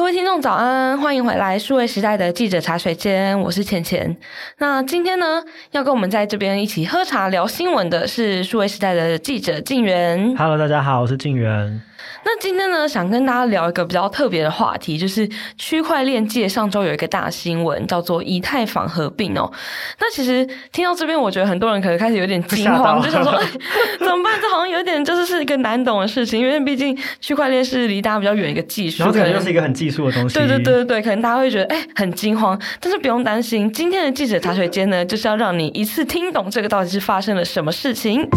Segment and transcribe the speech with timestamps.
[0.00, 4.16] 各位听众早安，欢迎回来数位时代的记者茶水间，我是浅浅。
[4.56, 5.42] 那今天呢，
[5.72, 10.34] 要跟我们在这边一起喝茶聊新闻的是数位时代的记者静源。
[10.38, 11.82] Hello，大家好，我是静源。
[12.22, 19.50] 那今天呢，想跟大家聊一个比较特别的话题，就是区块链界上周有一个大新闻，叫做以太坊合并哦。
[19.98, 23.46] 那其实听到这边，我觉得很多人可能开始有点惊慌， 就想说，哎，
[23.98, 24.38] 怎么办？
[24.40, 30.34] 这好像有点就是是一个难懂的事情，因为毕竟区块链是离大家比较远一个技术，然后可能又是一个很技术的东西。
[30.38, 38.28] 对对对对对，可能大家会觉得哎很惊慌，但是不用担心，今天的记者茶水间呢，就是要让你一次听懂这个到底是发生了什么事情。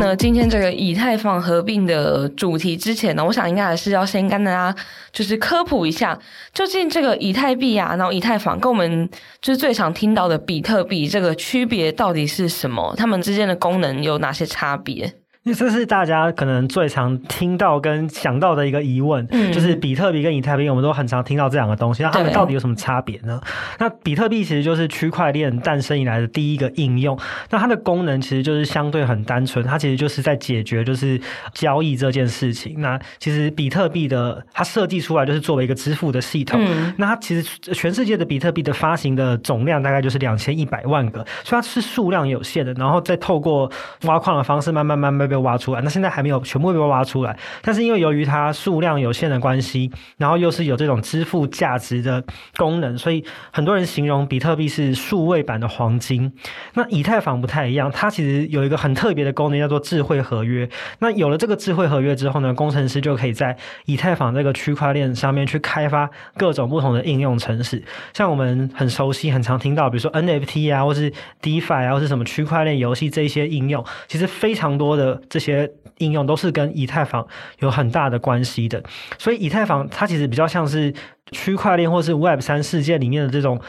[0.00, 4.74] 那今天这个以太坊合并的主题之前呢，我想应该还是要先跟大家
[5.12, 6.16] 就是科普一下，
[6.54, 9.10] 究竟这个以太币啊，然后以太坊跟我们
[9.42, 12.94] 就是最常听到的比特币这个区别到底是什么？
[12.96, 15.12] 它们之间的功能有哪些差别？
[15.54, 23.40] 这是大家可能最常听到跟想到的一个疑问，嗯，就是比特币跟以太币，我们都很常听到这两个东西，那它们到底有什么差别呢？
[23.78, 27.18] 那比特币其实就是区块链诞生以来的第一个应用，
[27.50, 31.20] 那它的功能其实就是相对很单纯，它其实就是在解决就是
[31.54, 32.80] 交易这件事情。
[32.80, 43.70] 那其实比特币的它设计出来就是作为一个支付的系统，嗯，那它其实全世界的比特币的发行的总量大概就是两千一百万个，所以它是数量有限的，然后再透过
[44.04, 52.22] 挖矿的方式慢慢慢慢被挖出来，那现在还没有全部被挖出来，但是因为由于它数量有限的关系，然后又是有这种支付价值的
[52.56, 56.32] 功能，所以很多人形容比特币是数位版的黄金。
[56.74, 60.68] 那以太坊不太一样，它其实有一个很特别的功能，叫做智慧合约。
[60.98, 67.82] 那有了这个智慧合约之后呢，工程师就可以在以太坊这个区块链上面去开发各种不同的应用程式，
[68.12, 75.70] 像我们很熟悉、很常听到，比如说 NFT 啊，或是 DeFi 啊，或是什么区块链游戏这一些应用，其实非常多的这些。
[75.98, 77.26] 应用都是跟以太坊
[77.58, 78.80] 有很大的关系的，
[79.18, 80.94] 所以以太坊它其实比较像是
[81.32, 83.60] 区块链或是 Web 三世界里面的这种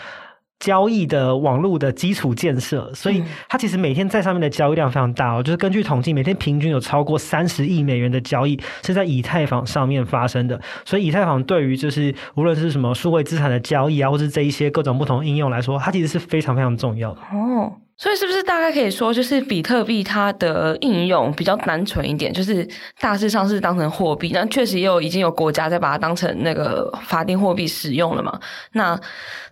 [0.59, 17.73] 交易的网络的基础建设，所以它其实每天在上面的交易量非常大哦，就是根据统计，每天平均有超过三十亿美元的交易是在以太坊上面发生的，所以以太坊对于就是无论是什么数位资产的交易啊，或是这一些各种不同应用来说，它其实是非常非常重要的哦。
[17.99, 22.65] 所以是不是大概可以说，就是比特币它的应用比较单纯一点，就是
[23.01, 28.39] 大致上是当成货币，那确实也有已经有国家在把它当成那个法定货币使用了嘛？
[28.71, 28.97] 那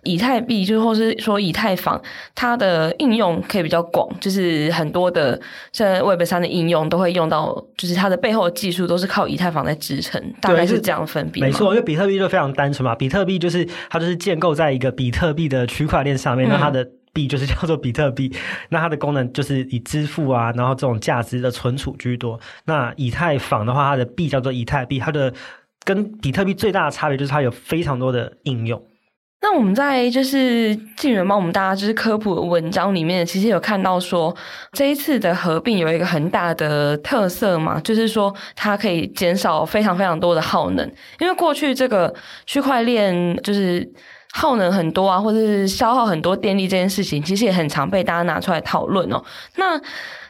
[0.02, 2.00] 以太币就或是说以太坊，
[2.34, 5.38] 它的应用可以比较广，就是很多的
[5.72, 11.42] 现在 Web 三的应用都会用到，就是它的背后的技术都是靠以太坊在支撑，大概是这样分别。
[11.42, 16.88] 没错，因为比特币就非常单纯嘛，比特币就是它就是建构在一个比特币的区块链上面，那、嗯、它的。
[17.18, 18.32] 币就是叫做比特币，
[18.68, 22.38] 那它的功能就是以支付啊，然后这种价值的存储居多。
[22.66, 25.34] 那以太坊的话，它的币叫做以太币，它的
[25.82, 28.80] 跟比特币最大的差别就是它有非常多的应用。
[29.40, 34.34] 那我们在就是静媛帮我们大家就是科普的文章里面，其实有看到说
[34.72, 40.86] 这一次的合并有一个很大的特色嘛，就是说它可以减少非常非常多的耗能，
[41.18, 42.14] 因为过去这个
[42.46, 43.92] 区块链就是。
[44.32, 49.22] 耗能很多啊，或者是消耗很多电力这件事情，其实也很常被大家拿出来讨论哦。
[49.56, 49.80] 那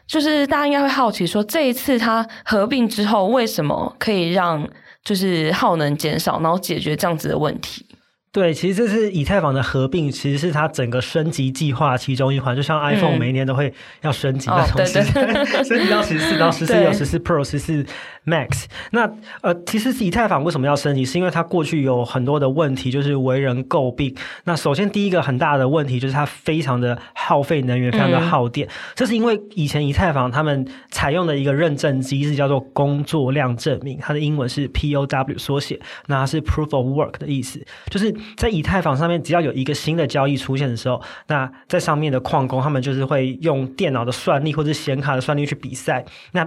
[0.07, 4.67] 就是大家应该会好奇说，这一次它合并之后，为什么可以让
[5.05, 7.85] 就是耗能减少，然后解决这样子的问题？
[8.31, 12.55] 对，其实这是以太坊的合并，其实是它整个升级计划其中一环。
[12.55, 13.73] 就像 iPhone 每一年都会
[14.03, 17.85] 要升级，那从十三升级到十四，到十四 有十四 Pro、十四
[18.29, 18.65] Max。
[18.91, 21.05] 那呃，其实以太坊为什么要升级？
[21.05, 24.15] 是因为它过去有很多的问题，就是为人诟病。
[24.45, 28.69] 那首先第一个很大的问题就是它非常的耗费能源，非常的耗电。
[28.69, 38.15] 嗯、这是因为以前以太坊他们采用的一个认证机制叫做工作量证明，它的英文是 POW 缩写，那它是 Proof of Work 的意思，就是。
[38.37, 46.05] 在以太坊上面，只要有一个新的交易出现的时候，那在上面的矿工他们就是会用电脑的算力或者显卡的算力去比赛。
[46.33, 46.43] 那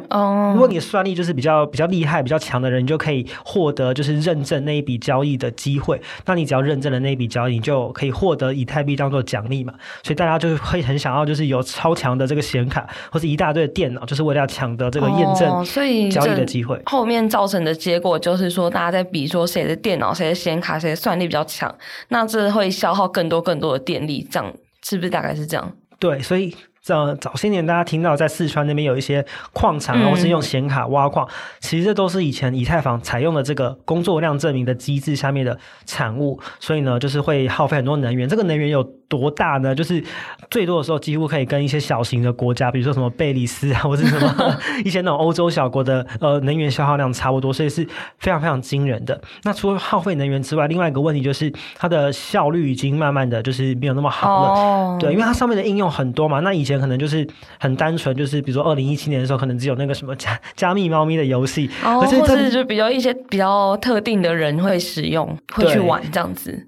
[0.54, 6.00] 如果你的算力就是比较比较厉害、比较强的人，你就可以获得就是认证那一笔交易的机会。
[6.26, 9.74] 那你只要认证了那一笔交易，你就可以获得以太币当做奖励嘛。
[10.04, 16.80] 所以大家就会很想要就是有超强的这个显卡或是一大堆的电脑，就是为了要抢得这个验证所以交易的机会。
[16.86, 21.74] 后面造成的结果就是说，大家在比说谁的电脑、谁的显卡、谁的算力比较强。
[22.10, 24.54] 那这会消耗更多更多的电力，这样
[24.84, 25.72] 是不是大概是这样？
[26.00, 29.24] 对，所以这早些年大家听到在四川那边有一些
[29.54, 35.56] 矿场，然后是用显卡挖矿，嗯、其实这都是以前以太坊采用的这个工作量证明的机制下面的
[35.86, 38.28] 产物，所以呢，就是会耗费很多能源。
[38.28, 39.76] 这个能源有多大呢？
[39.76, 40.04] 就是
[40.50, 47.88] 最多的时候几乎可以跟一些小型的国家，比如说什么贝里斯啊， 或者什么 一些那种欧洲小国的呃能源消耗量差不多，所以是
[48.18, 49.22] 非常非常惊人的。
[49.44, 54.50] 那除了耗费能源之外，另外一个问题就是它的效率已经慢慢的就是没有那么好了。
[54.50, 56.71] 哦、对，因为它上面的应用很多嘛，那以前。
[56.80, 57.28] 可能就是
[57.60, 66.68] 很单纯，就是比如说二零一七年的时候，可能只有那个什么加加密猫咪的游戏，哦，或者是就比较一些比较特定的人会使用，会去玩这样子。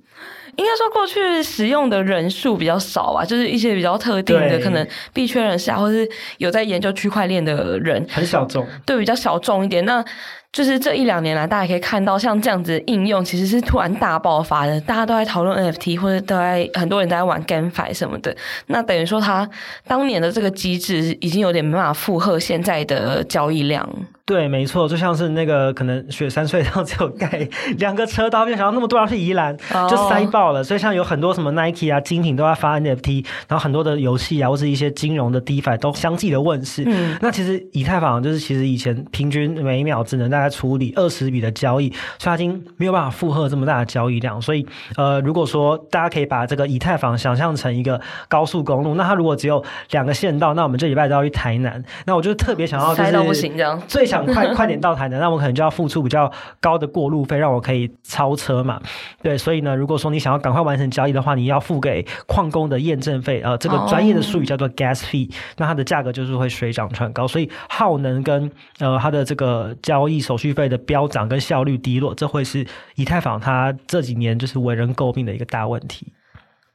[0.56, 6.08] 应该说过去使用的人数比较少啊，就是一些比较特定的，可能币圈人士啊，或是
[6.38, 9.84] 有在研究区块链的人，很小众，对，比较小众一点。
[9.84, 10.06] 那
[10.54, 18.34] 就是这一两年来，大家可以看到，像这样子的应用其实是突然大爆发的，大家都在讨论 NFT，或者都在很多人都在玩 GameFi 什么的。
[18.68, 19.50] 那等于说，他
[19.88, 23.90] 当年的这个机制已经有点没办法负荷现在的交易量。
[24.26, 27.46] 对，没错，就像是那个可能雪山隧道 只有盖
[27.78, 29.90] 两个车道，没有想到那么多人去宜兰，oh.
[29.90, 30.64] 就塞爆了。
[30.64, 36.86] 所以像有很多什么 Nike 啊精品都在发 NFT，然后很多的游戏啊或是一些金融的 DeFi 都相继的问世。
[36.88, 44.42] 嗯，那其实以太坊就是其实以前平均每秒只能大概处理二十笔的交易，所以它已经没有办法负荷这么大的交易量。
[44.42, 44.66] 所以
[44.96, 48.00] 呃，如果说大家可以把这个以太坊想象成一个
[48.30, 54.13] 高速公路，那它如果只有两个线道，那我们这礼拜都要去台南，那我就特别想要就是塞到不行这样最。
[54.14, 56.32] 想 快快点到台南，那我可能就要付出比较
[56.62, 58.80] 高的过路费，让我可以超车嘛。
[59.22, 76.14] 对，所以呢，如果说你想要赶快完成交易的话，你要付给矿工的验证费，呃，这个专业的术语叫做 gas fee，那它的价格就是会水涨船高，所以耗能跟呃它的这个交易手续费的飙涨跟效率低落，这会是以太坊它这几年就是为人诟病的一个大问题。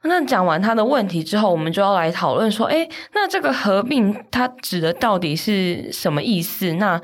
[0.03, 6.73] 那讲完他的问题之后，我们就要来讨论说，哎，那这个合并它指的到底是什么意思？
[6.75, 6.99] 那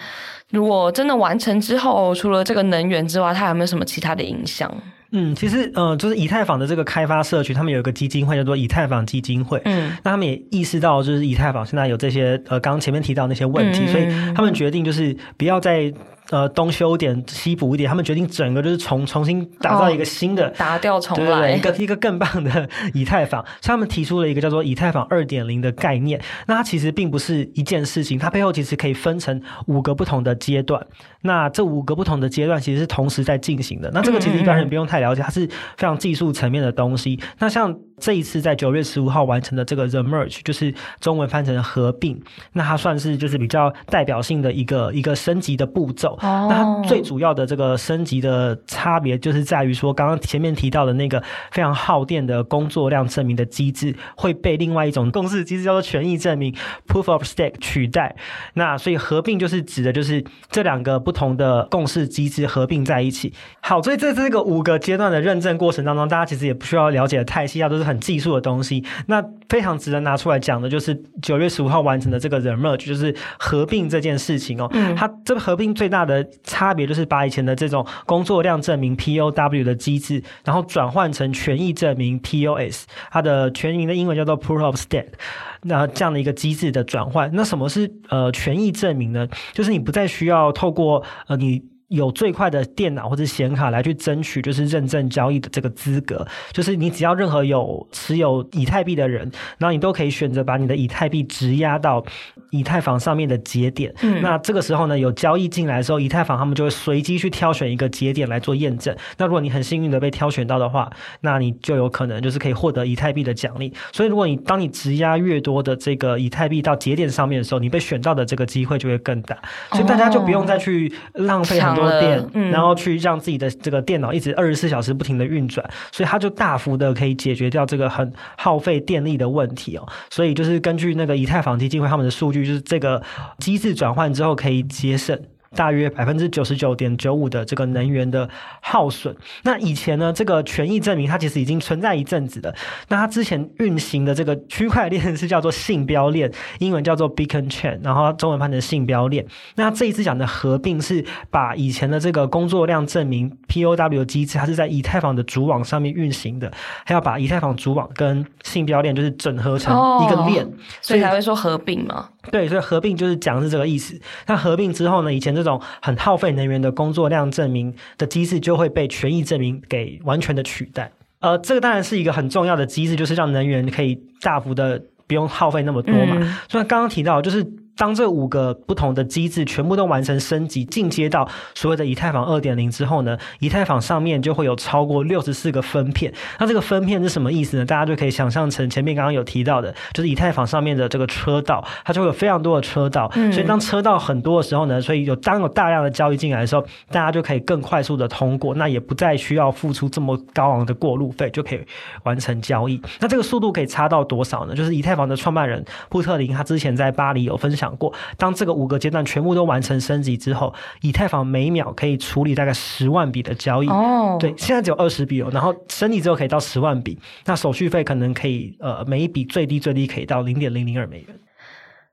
[0.52, 4.74] 如果真的完成之后，除了这个能源之外，它有没有什么其他的影响？
[5.12, 9.62] 嗯，其实呃，就是以太坊的这个开发社区，他们有一个基金会叫做以太坊基金会。
[9.66, 15.94] 嗯，那他们也意识到，就是以太坊现在有这些呃，刚刚前面提到那些问题，嗯、所以他们决定就是不要再。
[16.32, 23.44] 呃，东修一点西补一点，他们决定整个就是重重新打造一个新的，哦、打掉重来，对对对，一个 一个更棒的以太坊。
[23.62, 26.20] 所以他们提出了一个叫做以太坊二点零的概念。
[26.48, 30.84] 那它其实并不是一件事情，它背后其实可以分成五个不同的阶段。
[31.22, 33.92] 那这五个不同的阶段其实是同时在进行的。
[33.94, 37.20] 那这个其实一般人不用太了解，它是非常技术层面的东西。
[37.40, 42.22] 那像这一次在九月十五号完成的这个 The Merge，就是中文翻成合并，
[42.54, 46.18] 那它算是就是比较代表性的一个一个升级的步骤。
[46.22, 51.22] 哦，那它最主要的这个升级的差别，就是在于说，刚刚前面提到的那个
[51.52, 56.54] 非常耗电的工作量证明的机制，会被另外一种共识机制叫做权益证明
[56.88, 58.16] （Proof of Stake） 取代。
[58.56, 63.34] 那所以合并就是指的就是这两个不同的共识机制合并在一起。
[63.62, 68.84] 好，所以在这个五个阶段的认证过程当中，大家其实也不需要了解的太细，要都是很技术的东西。
[69.08, 74.68] 那非常值得拿出来讲的，就是九月十五号完成的这个 Merge，就是合并这件事情哦。
[74.74, 85.14] 嗯，它这个合并最大的差别就是把以前的这种工作量证明 POW 的机制，然后转换成权益证明 POS，它的全名的英文叫做 Proof of Stake。
[85.62, 89.28] 那这样的一个机制的转换，那什么是呃权益证明呢？
[89.54, 91.75] 就是你不再需要透过呃你。
[91.96, 102.04] 有最快的电脑或者显卡来去争取，就是认证交易的这个资格，就是你只要任何有持有以太币的人，然后你都可以选择把你的以太币质押到
[102.50, 103.94] 以太坊上面的节点。
[104.02, 108.94] 嗯，那这个时候呢，有交易进来的时候，以太坊他们就会随机去挑选一个节点来做验证。
[109.18, 110.90] 那如果你很幸运的被挑选到的话，
[111.22, 113.72] 那你就有可能就是可以获得以太币的奖励。
[113.94, 119.38] 所以，如果你当你质押越多的这个以太币到节点上面的时候，你被选到的这个机会就会更大。
[119.72, 121.76] 所以大家就不用再去浪费很。
[121.76, 129.88] 多电，嗯、然后去让自己的这个电脑一直二十四小时不停的运转，所以它就大幅的可以解决掉这个很耗费电力的问题哦。
[130.10, 133.02] 所以就是根据那个以太坊基金会他们的数据，就是这个
[133.40, 135.20] 机制转换之后可以节省。
[135.56, 138.30] 大约百分之九十九点九五的这个能源的
[138.62, 139.16] 耗损。
[139.44, 142.54] 那以前呢，这个权益证明它其实已经存在一阵子了。
[142.90, 149.26] 那它之前运行的这个区块链是叫做信标链，英文叫做 Beacon Chain，然后中文翻成信标链。
[149.56, 156.52] 那这一次讲的合并是把以前的这个工作量证明 POW 机制，它是在以太坊的主网上面运行的，
[156.86, 162.10] 还要把以太坊主网跟信标链就是整合成一个链，哦、所以才会说合并嘛。
[162.32, 164.00] 对，所以合并就是讲的是这个意思。
[164.26, 170.92] 那合并之后呢，以前这种很耗费能源的工作量证明的机制就会被权益证明给完全的取代。
[171.20, 176.18] 呃，这个当然是一个很重要的机制，就是让能源可以大幅的不用耗费那么多嘛。
[176.20, 177.46] 嗯、所以刚刚提到就是。
[177.78, 186.14] 当这五个不同的机制全部都完成升级，进阶到所谓的以太坊二点零之后呢，以太坊上面就会有超过六十四个分片。
[186.40, 187.66] 那这个分片是什么意思呢？
[187.66, 193.12] 大家就可以想象成前面刚刚有提到的，就是以太坊上面的这个车道，它就会有非常多的车道。
[193.16, 193.32] 嗯。
[193.34, 201.60] 所以当车道很多的时候呢，所以有当有大量的交易进来的时候，大家就可以更快速的通过，那也不再需要付出这么高昂的过路费，就可以
[202.04, 202.82] 完成交易。
[203.02, 204.56] 那这个速度可以差到多少呢？
[204.56, 207.65] 就是以太坊的创办人布特林，他之前在巴黎有分享。
[207.66, 213.68] 讲过，当这个五个阶段全部都完成升级之后，以太坊每秒可以处理大概十万笔的交易。
[213.68, 221.08] 哦，对，现在只有二十笔哦，然后升级之后可以到十万笔，那手续费可能可以呃每一笔最低最低可以到零点零零二美元。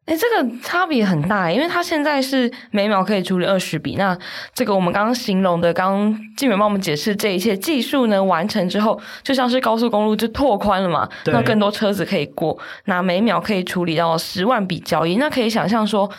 [0.04, 3.94] 哎，这个差别很大，因为它现在是每秒可以处理二十笔。
[3.94, 4.18] 那
[4.52, 15.18] 这个我们刚刚形容的，刚刚静远帮我们解释这一切技术呢，完成之后，就像是高速公路就拓宽了嘛，那更多车子可以过，那每秒可以处理到十万笔交易。
[15.18, 16.11] 那可以想象说，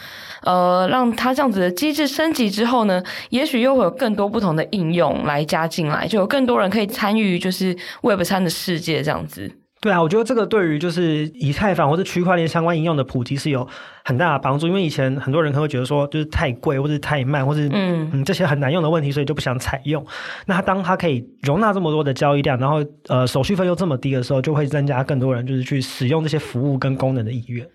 [0.43, 9.51] 呃，让它这样子的机制升级之后呢，也许又会有更多不同的应用来加进来，就有更多人可以参与，就是 Web 三的世界这样子。
[9.83, 13.67] 对啊，我觉得这个对于就是以太坊或者区块链相关应用的普及是有
[14.05, 20.01] 很大的帮助，因为以前很多人可能会觉得说就是太贵或者太慢或者嗯嗯这些很难用的问题，所以就不想采用。
[20.45, 27.67] 那它当它可以容纳这么多的交易量，然后呃手续费又这么低的时候，就会增加更多人就是去使用这些服务跟功能的意愿。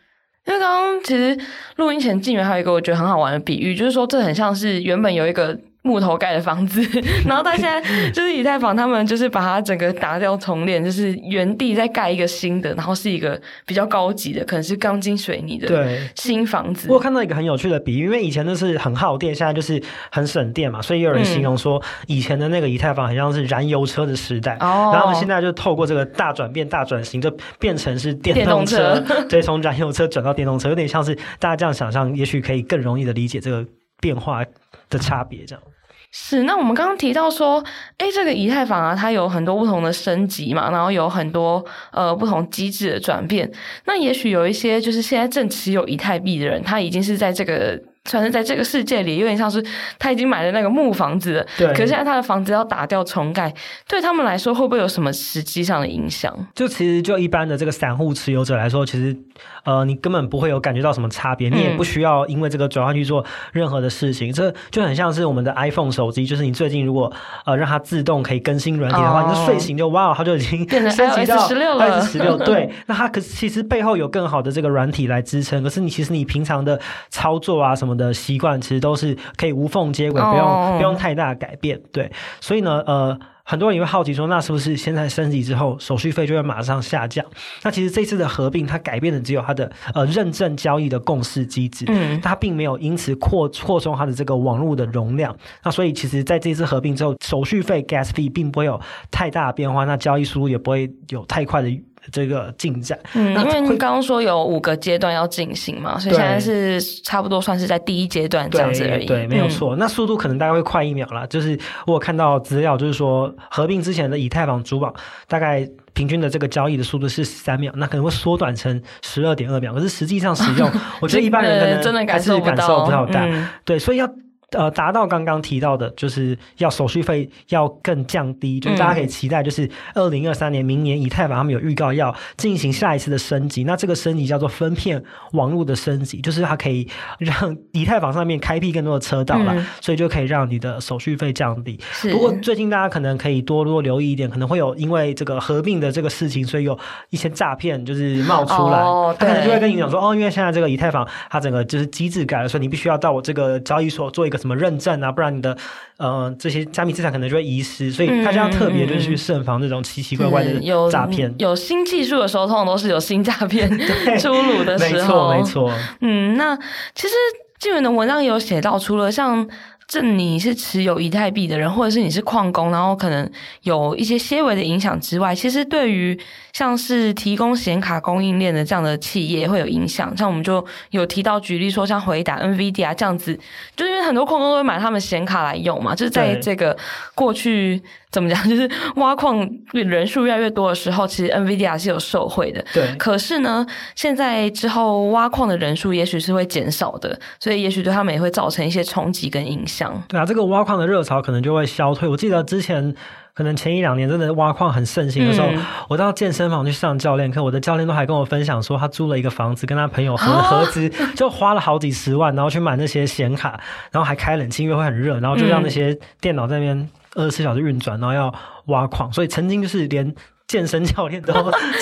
[0.46, 1.38] 因为刚刚其实
[1.76, 5.58] 录音前静源还有一个我觉得很好玩的比喻，就是说这很像是原本有一个。
[5.88, 6.82] 木头盖的房子，
[7.26, 7.80] 然后他现在
[8.10, 16.06] 就是以太坊，他们就是把它整个打掉重练，就是原地再盖一个新的，然后是一个比较高级的，可能是钢筋水泥的对。
[16.14, 16.88] 新房子。
[16.90, 33.64] 我看到一个很有趣的比喻，因为以前那是很耗电，现在就是很省电嘛，所以有人形容说以前的那个以太坊很像是燃油车的时代，哦、然后现在就透过这个大转变、大转型，就变成是电动车，电动车对，从燃油车转到电动车，有点像是大家这样想象，也许可以更容易的理解这个
[34.00, 34.44] 变化
[34.90, 35.62] 的差别，这样。
[36.10, 37.62] 是，那我们刚刚提到说，
[37.98, 43.50] 哎，这个以太坊啊，它有很多不同的升级嘛，然后有很多呃不同机制的转变。
[43.84, 47.80] 那也许有一些就是现在正持有以太币的人，他已经是在这个。
[48.08, 49.64] 反正在这个世界里，有点像是
[49.98, 51.68] 他已经买了那个木房子了，对。
[51.68, 53.52] 可是现在他的房子要打掉重盖，
[53.88, 56.34] 对他们来说会不会有什么实际上的影响？
[56.54, 59.16] 就其实就一般的这个散户持有者来说，其实
[59.64, 64.30] 呃，你根本不会有感觉到什么差别，你也不需要因为这个转换去做任何的事情。
[64.30, 67.12] 嗯、这就很像是我们的 iPhone 手机，就是你最近如果
[67.44, 72.00] 呃让它自动可以更新软体的话，哦、你就睡醒就哇，它就已经升级到 iOS 十六了。
[72.00, 75.62] 十六 对，那它可是其实背后有更好的这个软体来支撑。
[75.62, 80.76] 可是你其实你平常的操作啊什么的习惯其实都是可以无缝接轨，不用、oh.
[80.78, 82.10] 不用太大改变，对。
[82.40, 87.24] 所以呢，呃，很多人也会好奇说，那是不是现在升级之后手续费就会马上下降？
[87.62, 95.36] 那其实这次的合并，它改变的只有它的呃认证交易的共识机制，嗯，它并没有因此扩扩充它的这个网络的容量。
[95.64, 101.68] 那所以其实在这次合并之后，手续费 gas fee 并不会有太大的变化，那交易速度也不会有太快的。
[102.10, 109.06] 这个进展，嗯，因为你刚刚说有五个阶段要进行嘛，所以现在是差不多算是在第一阶段这样子而已。
[109.06, 109.76] 对，对，没有错。
[109.76, 111.26] 嗯，那速度可能大概会快一秒啦。
[111.26, 114.92] 就是我有看到资料，就是说合并之前的以太坊主网
[115.26, 119.74] 大概平均的这个交易的速度是三秒，那可能会缩短成十二点二秒。
[119.74, 122.46] 可是实际上使用，我觉得一般人可能 真的感受不
[122.90, 123.24] 到大。
[123.26, 124.08] 嗯，对，所以要。
[124.52, 136.88] 呃，达到刚刚提到的，就是要手续费要更降低，就是大家可以期待，就是二零二三年明年以太坊他们有预告要进行下一次的升级，那这个升级叫做分片网络的升级，就是它可以
[137.18, 141.78] 让以太坊上面开辟更多的车道了，嗯、所以就可以让你的手续费降低。
[142.10, 146.78] 不过最近大家可能可以多多留意一点，可能会有因为这个合并的这个事情，所以有
[147.10, 154.37] 一些诈骗就是冒出来，哦、他可能就会跟你讲说，哦，因为现在这个以太坊它整个就是机制改了，所以你必须要到我这个交易所做一个。
[154.38, 155.12] 什么认证啊？
[155.12, 155.56] 不然你的
[155.98, 161.34] 呃这些加密资产可能就会遗失，所以大家要特别就是去慎防这种奇奇怪怪的诈骗。
[161.38, 163.68] 有新技术的时候，通常都是有新诈骗
[164.18, 165.30] 出炉的时候。
[165.30, 165.72] 没错，没错。
[166.00, 166.56] 嗯，那
[166.94, 167.14] 其实
[167.58, 169.46] 纪元的文章有写到，除了像。
[169.88, 173.28] 这你是持有以太币的人，或者是你是矿工，然后可能
[173.62, 176.16] 有一些些微的影响之外，其实对于
[176.52, 180.14] 像是提供显卡供应链的这样的企业会有影响。
[180.14, 183.34] 像我们就有提到举例说，像回答、NVIDIA 这样子，
[183.74, 186.76] 就因为很多矿工都会买他们显卡来用嘛，就是在这个
[187.14, 187.82] 过去。
[188.10, 188.38] 怎么讲？
[188.48, 192.64] 就是挖矿人数越来越多的时候，其实 NVIDIA 是有受惠的。
[192.72, 192.94] 对。
[192.96, 200.02] 可是呢，现在之后挖矿的人数也许是会减少的，所以也许对他们也会造成一些冲击跟影响。
[200.08, 202.08] 对啊，这个挖矿的热潮可能就会消退。
[202.08, 202.94] 我记得之前。
[203.34, 213.50] 可能前一两年真的挖矿很盛行的时候，嗯、我到健身房去上教练课，我的教练都还跟我分享说，他租了一个房子，跟他朋友合合资，就花了好几十万，然后去买那些显卡，
[213.92, 216.88] 然后还开冷气，因为会很热，然后就让那些电脑在那边
[217.18, 218.34] 二十四小时运转，然后要
[218.66, 220.14] 挖矿，所以曾经就是连。
[220.48, 221.34] 健身教练都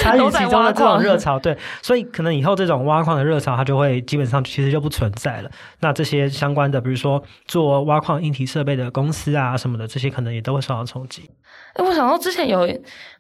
[0.02, 5.50] 参与其中的这种热潮，对，所以可能以后这种挖矿的热潮，它就会基本上其实就不存在了。
[5.78, 11.31] 那这些相关的，比如说做挖矿硬体设备的公司啊什么的，这些可能也都会受到冲击。
[11.75, 12.69] 哎，我想到之前有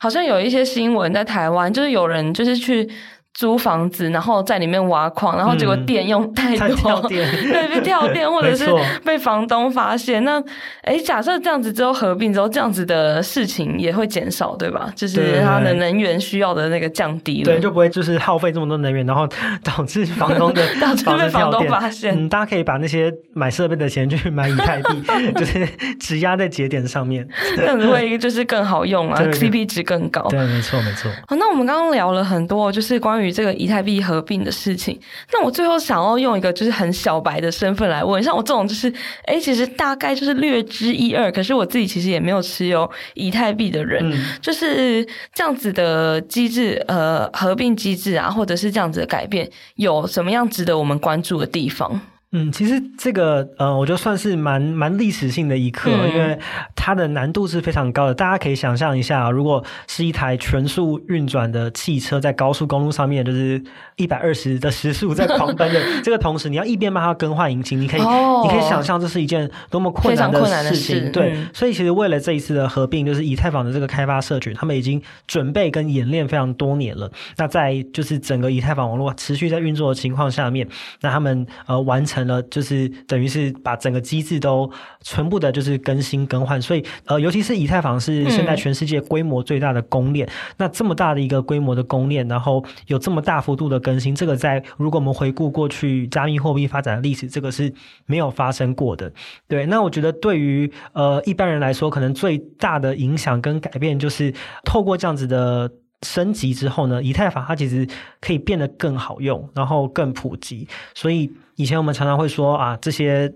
[0.00, 2.90] 好像有一些新闻在台湾，就是有人就是去。
[3.36, 7.02] 租房子，然后在里面挖矿，然后结果电用太多，嗯、
[7.52, 8.64] 对，被跳电，或者是
[9.04, 10.24] 被房东发现。
[10.24, 10.42] 那，
[10.80, 14.90] 哎，假设这样子之后合并之后，这样子的事情也会减少，对吧？
[14.96, 19.28] 就是它的能源需要的那个降低了，对，就不会就是耗费这么多能源，然后
[19.62, 22.18] 导致房东的 导致被房东发现。
[22.18, 25.02] 嗯，大家可以把那些买设备的钱去买以太币，
[25.36, 25.66] 就是
[26.00, 30.22] 质押在节点上面，这样子会就是更好用啊，CP 值更高。
[30.30, 31.10] 对，没错，没错。
[31.28, 33.25] 好，那我们刚刚聊了很多，就是关于。
[33.32, 34.98] 这个以太币合并的事情，
[35.32, 38.92] 那我最后想要用一个就是很小白的身份来问，像我这种就是，
[39.24, 45.04] 哎，其实大概就是略知一二，可是我自己其实也没有持有以太币的人，嗯、就是
[45.34, 52.00] 这样子的机制，呃，合并机制啊，或者是这样子的改变，有什么样值得我们关注的地方？
[52.36, 56.38] 嗯，其实这个呃，我觉得算是蛮蛮历史性的一刻，嗯、因为
[56.74, 58.14] 它的难度是非常高的。
[58.14, 63.62] 大家可以想象一下，如果是一台全速运转的汽车在高速公路上面，就是
[63.96, 70.96] 一百二十的时速在狂奔的 这个同时，你要一边帮它更换引擎，你可以、哦、你可以想象这是一件多么困难的事情。
[70.96, 77.10] 事对，嗯、所以其实为了这一次的合并，就是以太坊的这个开发社群，他们已经准备跟演练非常多年了。
[77.38, 80.68] 那在就是整个以太坊网络持续在运作的情况下面，
[81.00, 82.25] 那他们呃完成。
[82.26, 86.60] 了，就是等于是把整个机制都全部的，就是更新更换。
[86.60, 90.26] 所以，呃，尤其是以太坊是现在全世界规模最大的公链。
[90.26, 97.72] 嗯、那这么大的一个规模的公链，然后有这么大幅度的更新，这个在如果我们回顾过去加密货币发展的历史，这个是
[98.06, 99.12] 没有发生过的。
[99.48, 104.32] 对，那我觉得对于呃一般人来说，可能最大的影响跟改变，就是
[104.64, 105.70] 透过这样子的。
[106.02, 107.86] 升级之后呢，以太坊它其实
[108.20, 110.68] 可以变得更好用，然后更普及。
[110.94, 113.32] 所以以前我们常常会说啊，这些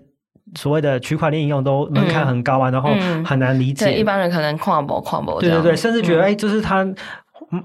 [0.55, 2.89] 所谓的区块链应用都门槛很高啊，嗯、然后
[3.23, 3.85] 很难理解。
[3.85, 5.39] 对，一般人可能跨不跨不。
[5.39, 6.87] 对对对，甚至觉得哎，就、嗯、是它。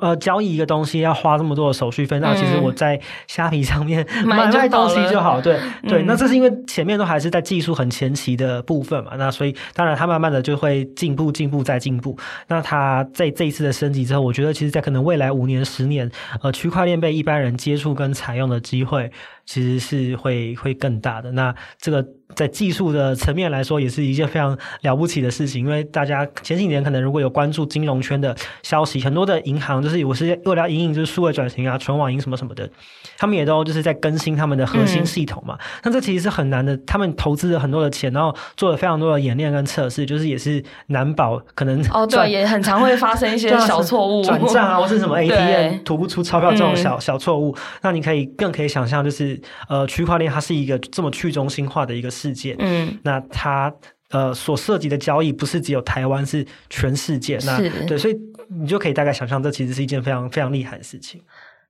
[0.01, 5.41] 呃，交易一个东西要花这么多的手续费，那其实我在虾皮上面买卖东西就好。
[5.41, 12.19] 对对，那这是因为前面都还是在技术很前期的部分嘛，那所以当然它慢慢的就会进步、进步再进步。
[12.49, 16.11] 那它在这一次的升级之后，我觉得其实在可能未来五年、十年，
[16.43, 19.11] 呃，区块链被一般人接触跟采用的机会。
[19.47, 21.33] 其实是会会更大的。
[21.33, 22.05] 那这个
[22.35, 25.65] 在技术的层面来说，也是一件非常了不起的事情。
[25.65, 32.69] 因为大家前几年可能如果有关注金融圈的消息，很多的银行就是我是为了要因应就是数位转型啊、纯网银什么什么的，
[33.17, 35.57] 他们也都就是在更新他们的核心系统嘛。
[35.85, 36.77] 那、嗯、这其实是很难的。
[36.79, 47.57] 他们投资了很多的钱，然后做了非常多的演练跟测试，就是也是难保可能哦，对，也很常会发生一些 小错误，转账啊，或是什么 ATM 吐不出钞票这种小、嗯、小错误。
[47.83, 49.36] 那你可以更可以想象就是。
[49.69, 53.73] 呃，区块链它是一个这么去中心化的一个世界，嗯，那它
[54.11, 58.17] 呃所涉及的交易不是只有台湾，是全世界，是那对，所以
[58.49, 61.21] 你就可以大概想象，这其实是一件非常非常厉害的事情。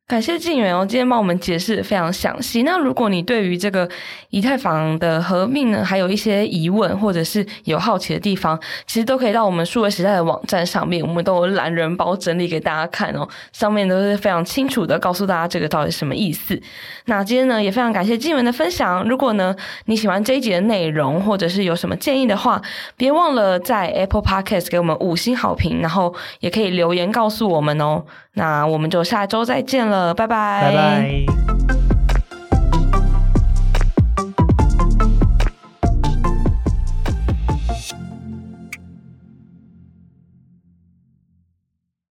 [0.08, 2.62] 感谢敬原哦，今天帮我们解释非常详细。
[2.62, 3.88] 那如果你对于这个
[4.30, 16.56] 以太坊的合并呢，还有一些疑问或者是有好奇的地方，其实都可以到我们数位时代的网站上面，我们都有懒人包整理给大家看哦，上面都是非常清楚的告诉大家这个到底什么意思。
[17.06, 19.02] 那今天呢，也非常感谢敬原的分享。
[19.08, 22.62] 如果呢你喜欢这一集的内容，或者是有什么建议的话，
[22.96, 28.04] 别忘了在 Apple Podcast 给我们五星好评，然后也可以留言告诉我们哦。
[28.38, 30.60] 那我们就下周再见了，拜拜。
[30.60, 31.95] 拜拜。